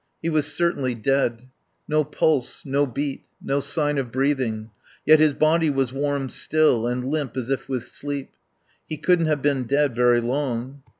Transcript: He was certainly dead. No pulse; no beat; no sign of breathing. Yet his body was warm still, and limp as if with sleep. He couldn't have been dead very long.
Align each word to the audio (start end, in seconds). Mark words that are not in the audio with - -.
He 0.19 0.29
was 0.31 0.51
certainly 0.51 0.95
dead. 0.95 1.43
No 1.87 2.03
pulse; 2.03 2.65
no 2.65 2.87
beat; 2.87 3.27
no 3.39 3.59
sign 3.59 3.99
of 3.99 4.11
breathing. 4.11 4.71
Yet 5.05 5.19
his 5.19 5.35
body 5.35 5.69
was 5.69 5.93
warm 5.93 6.29
still, 6.29 6.87
and 6.87 7.05
limp 7.05 7.37
as 7.37 7.51
if 7.51 7.69
with 7.69 7.83
sleep. 7.87 8.31
He 8.89 8.97
couldn't 8.97 9.27
have 9.27 9.43
been 9.43 9.65
dead 9.65 9.95
very 9.95 10.19
long. 10.19 10.81